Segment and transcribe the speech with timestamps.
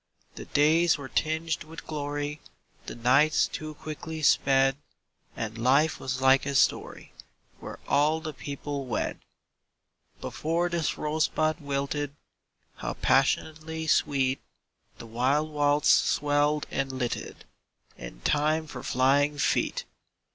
[0.33, 2.41] The days were tinged with glory,
[2.87, 4.77] The nights too quickly sped,
[5.35, 7.13] And life was like a story
[7.59, 9.19] Where all the people wed.
[10.19, 12.15] Before this rosebud wilted,
[12.77, 14.39] How passionately sweet
[14.97, 17.45] The wild waltz swelled and lilted
[17.95, 19.85] In time for flying feet!